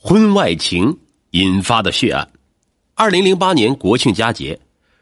[0.00, 0.96] 婚外情
[1.30, 2.30] 引发的血案。
[2.94, 4.56] 二零零八年国庆佳节，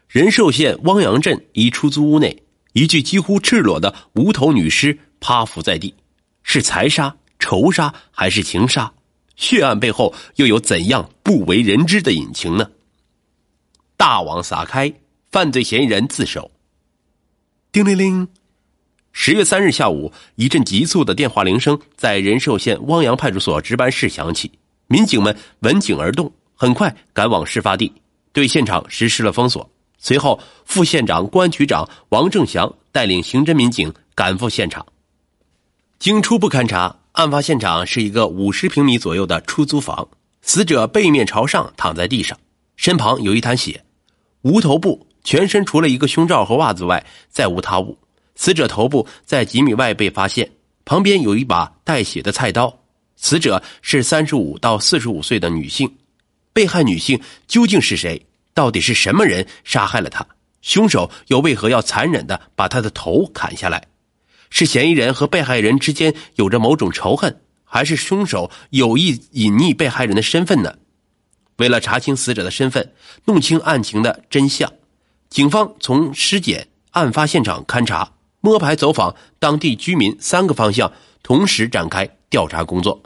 [0.07, 2.43] 仁寿县汪洋镇一出租屋内，
[2.73, 5.93] 一具几乎赤裸的无头女尸趴伏在地，
[6.41, 8.91] 是财杀、仇杀还是情杀？
[9.35, 12.67] 血案背后又有怎样不为人知的隐情呢？
[13.97, 14.91] 大网撒开，
[15.31, 16.49] 犯罪嫌疑人自首。
[17.71, 18.27] 叮铃铃。
[19.11, 24.51] 十月三日下午，一阵急促的电话铃声在仁寿县汪洋派出所值班室响起。
[24.87, 27.91] 民警们闻警而动，很快赶往事发地，
[28.31, 29.69] 对现场实施了封锁。
[29.97, 34.85] 随后，副县长、公安局长王正祥带领刑侦民警赶赴现场。
[35.99, 40.07] 经初步勘查，案发现场是一个五十平米左右的出租房，
[40.41, 42.37] 死者背面朝上躺在地上，
[42.75, 43.83] 身旁有一滩血，
[44.43, 47.97] 无头部，全身除了一个胸罩和袜子外，再无他物。
[48.35, 50.49] 死者头部在几米外被发现，
[50.85, 52.77] 旁边有一把带血的菜刀。
[53.17, 55.97] 死者是三十五到四十五岁的女性，
[56.53, 58.25] 被害女性究竟是谁？
[58.53, 60.25] 到底是什么人杀害了她？
[60.61, 63.87] 凶手又为何要残忍的把她的头砍下来？
[64.49, 70.75] 是嫌疑人和被害人之间有着某种仇恨，还是凶手有意隐匿被害人的身份呢？
[71.57, 72.93] 为了查清死者的身份，
[73.25, 74.71] 弄清案情的真相，
[75.29, 78.13] 警方从尸检、案发现场勘查。
[78.47, 83.03] 摸排走访当地居民三个方向，同时展开调查工作。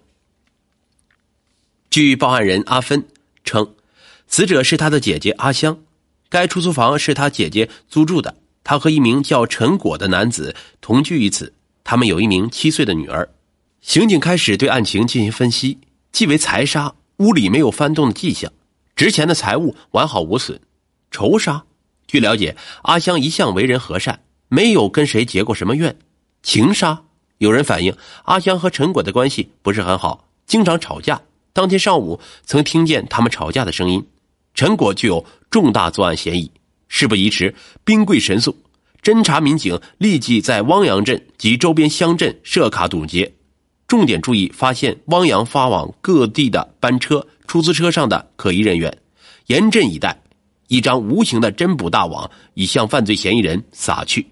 [1.90, 3.08] 据报案人阿芬
[3.44, 3.74] 称，
[4.28, 5.80] 死者是他的姐姐阿香，
[6.30, 8.36] 该出租房是他姐姐租住的。
[8.64, 11.52] 他和一名叫陈果的男子同居于此，
[11.84, 13.28] 他们有一名七岁的女儿。
[13.82, 15.80] 刑警开始对案情进行分析，
[16.12, 18.54] 即为财杀，屋里没有翻动的迹象，
[18.96, 20.60] 值钱的财物完好无损；
[21.10, 21.64] 仇杀，
[22.06, 24.22] 据了解，阿香一向为人和善。
[24.54, 25.96] 没有跟谁结过什么怨，
[26.44, 27.02] 情杀。
[27.38, 31.22] 有人反映阿香和陈果的关系不是很好，经常吵架。
[31.54, 34.06] 当天上午曾听见他们吵架的声音，
[34.54, 36.52] 陈果具有重大作案嫌疑。
[36.90, 38.54] 事不宜迟，兵贵神速，
[39.02, 43.34] 侦查民警立即在汪洋镇及周边乡镇设卡堵截，
[43.88, 48.98] 重点注意发现汪洋发往各地的班车、出租车上的可疑人员，
[49.46, 50.22] 严阵以待，
[50.68, 54.28] 一张无形的侦捕大网已向犯罪嫌疑人撒去。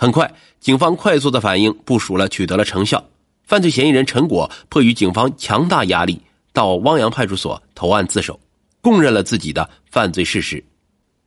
[0.00, 3.04] 很快，警方快速的反应部署了，取得了成效。
[3.42, 6.20] 犯罪嫌疑人陈果迫于警方强大压力，
[6.52, 8.38] 到汪洋派出所投案自首，
[8.80, 10.62] 供认了自己的犯罪事实。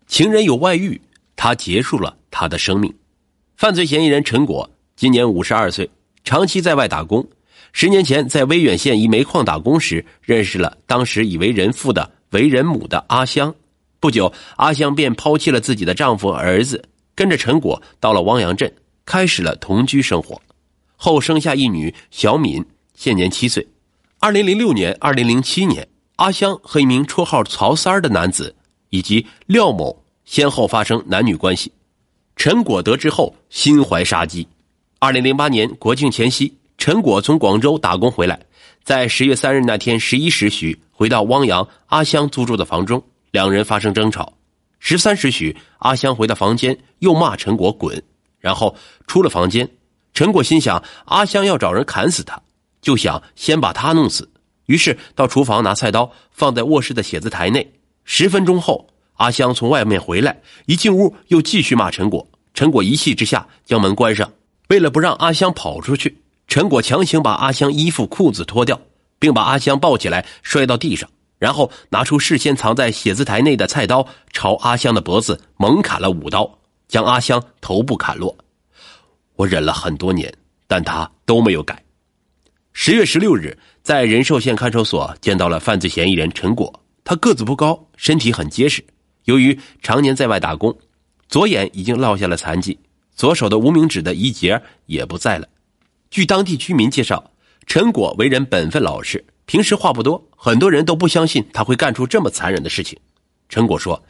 [0.08, 1.02] 情人有外遇，
[1.36, 2.94] 他结束了他的生命。
[3.58, 5.90] 犯罪嫌疑人陈果今年五十二岁，
[6.24, 7.28] 长期在外打工。
[7.74, 13.54] 十年前在威远县一煤矿打工时，认识了当时已为人父的为人母的阿香。
[14.00, 16.82] 不久，阿香便抛弃了自己的丈夫儿子。
[17.22, 18.74] 跟着陈果到了汪洋镇，
[19.06, 20.42] 开始了同居生活，
[20.96, 22.66] 后生下一女小敏，
[22.96, 23.68] 现年七岁。
[24.18, 28.56] 二零零六年、二零零七年，阿香和一名绰号曹三儿的男子
[28.90, 31.72] 以及廖某先后发生男女关系。
[32.36, 34.48] 陈果得知后心怀杀机。
[34.98, 38.40] 二零零八年国庆前夕，陈果从广州打工回来，
[38.84, 44.34] 在十月三日那天十一时许回到汪洋阿香租住的房中，两人发生争吵。
[44.84, 48.02] 十三时许，阿香回到房间，又骂陈果滚，
[48.40, 48.76] 然后
[49.06, 49.70] 出了房间。
[50.12, 52.42] 陈果心想阿香要找人砍死他，
[52.82, 54.28] 就想先把他弄死，
[54.66, 57.72] 于是到厨房拿菜刀放在卧室的写字台内。
[58.06, 58.88] 十分钟后，
[59.18, 62.28] 阿香从外面回来，一进屋又继续骂陈果。
[62.56, 64.34] 陈果一气之下将门关上，
[64.70, 68.82] 为了不让阿香跑出去，陈果强行把阿香衣服裤子脱掉，
[69.20, 71.08] 并把阿香抱起来摔到地上。
[71.42, 78.38] 然后拿出事先藏在写字台内的菜刀，朝阿香的脖子猛砍了五刀，将阿香头部砍落。
[79.34, 80.32] 我忍了很多年，
[80.68, 81.84] 但他都没有改。
[82.74, 86.72] 十月十六日，在仁寿县看守所见到了犯罪嫌疑人陈果。
[87.04, 88.86] 他个子不高，身体很结实。
[89.24, 90.78] 由于常年在外打工，
[91.28, 92.78] 左眼已经落下了残疾，
[93.16, 95.48] 左手的无名指的一节也不在了。
[96.12, 97.32] 据当地居民介绍，
[97.66, 99.26] 陈果为人本分老实。
[99.48, 102.98] 平时话不多，很多人都不相信他会干出这么残忍的事情。
[103.48, 104.04] 陈果说：“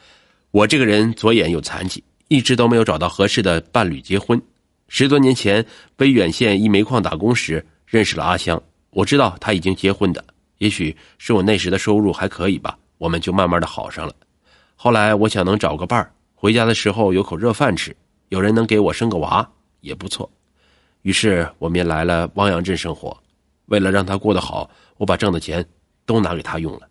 [0.51, 4.41] 我这个人左眼有残疾，一直都没有找到合适的伴侣结婚。
[4.87, 5.65] 十多年前，
[5.97, 10.23] 威远县一煤矿打工时认识了阿香，我知道他已经结婚的。
[10.59, 14.13] 也许是我那时的收入还可以吧，我们就慢慢的好上了。
[14.77, 17.93] 后来我想能找个伴儿，回家的时候有口热饭吃，
[18.29, 19.45] 有人能给我生个娃
[19.81, 20.31] 也不错。
[21.01, 23.17] 于是我们来了汪洋镇生活。”
[23.67, 25.65] 为了让他过得好，我把挣的钱
[26.11, 26.81] 都拿给他用了。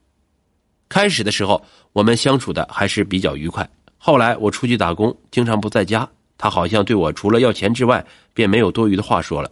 [0.89, 1.63] 开始的时候，
[1.93, 3.69] 我们相处的还是比较愉快。
[3.99, 6.09] 后来我出去打工，经常不在家，
[6.39, 9.51] 他好像对我除了要钱之外，便没有多余的话说了。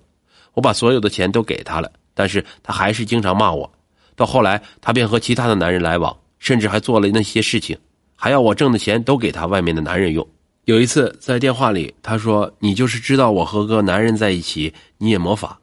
[0.55, 3.71] 我把所有的钱都给他了，但是他还是经常骂我，
[4.17, 7.79] 到后来，他便和其他的男人来往，甚至还做了那些事情，
[8.17, 10.27] 还要我挣的钱都给他外面的男人用。
[10.65, 15.59] 有一次在电话里，他说：“你就是知道我和个男人在一起，你也魔法。”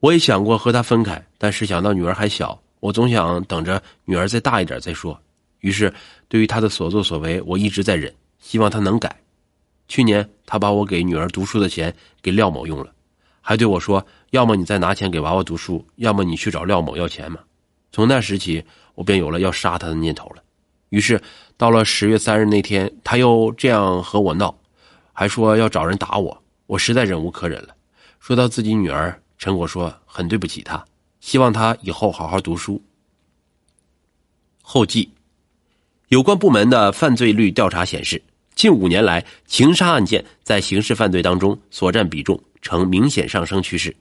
[0.00, 5.18] 我也想过和他分开，但是想到女儿还小，我总想等着女儿再大一点再说。
[5.60, 5.90] 于是，
[6.28, 9.18] 对于她的所作所为，我一直在忍，希望她能改。
[9.88, 12.92] 去年，她把我给女儿读书的钱给廖某用了，
[13.40, 17.40] 还对我说：“要么你再拿钱给娃娃读书，要么你去找廖某要钱嘛。”
[17.90, 18.62] 从那时起，
[18.94, 20.42] 我便有了要杀她的念头了。
[20.90, 21.18] 于是，
[21.56, 24.54] 到了十月三日那天，他又这样和我闹，
[25.14, 26.42] 还说要找人打我。
[26.66, 27.68] 我实在忍无可忍了，
[28.20, 29.18] 说到自己女儿。
[29.38, 30.84] 陈果说：“很对不起她，
[31.24, 32.82] 希望他以后好好读书。”
[34.60, 35.08] 后记：
[36.08, 38.22] 有关部门的犯罪率调查显示，
[38.54, 43.96] 近五年来，情杀案件在刑事犯罪当中所占比重呈明显上升趋势。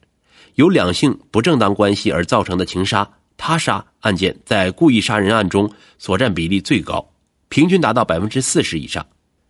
[0.56, 7.10] 由两性不正当关系而造成的情杀、他杀案件，在故意杀人案中所占比例最高，
[7.48, 9.06] 平均达到百分之四十以上。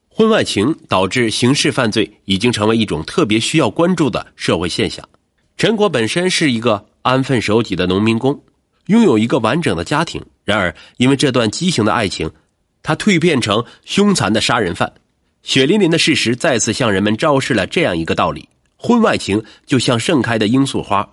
[0.10, 5.10] 婚外情导致刑事犯罪已经成为一种特别需要关注的社会现象。
[5.58, 8.44] 陈果本身是一个安分守己的农民工，
[8.88, 10.22] 拥有一个完整的家庭。
[10.44, 12.32] 然而，因为这段畸形的爱情，
[12.82, 14.92] 他蜕变成凶残的杀人犯。
[15.42, 21.08] 血淋淋的事实再次向人们昭示了这样一个道理：婚外情就像盛开的罂粟花，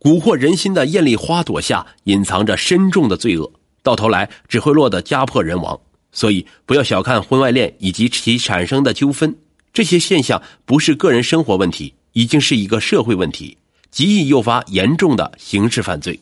[0.00, 3.50] 蛊惑人心的艳丽花朵下隐藏着深重的罪恶，
[3.82, 5.78] 到头来只会落得家破人亡。
[6.12, 9.34] 所以，不要小看婚外恋以及其产生的纠纷，
[9.72, 13.56] 这些现象不是个人生活问题，已经是一个社会问题。
[13.92, 16.18] 极易诱发严重的刑事犯罪。